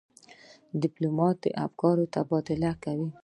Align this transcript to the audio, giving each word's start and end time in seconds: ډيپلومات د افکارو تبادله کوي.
ډيپلومات 0.81 1.35
د 1.43 1.45
افکارو 1.65 2.09
تبادله 2.15 2.71
کوي. 2.83 3.09